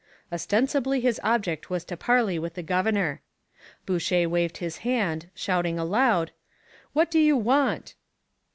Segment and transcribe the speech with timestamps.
[0.33, 3.21] Ostensibly his object was to parley with the governor.
[3.85, 6.31] Boucher waved his hand, shouting aloud:
[6.93, 7.93] 'What do you want?'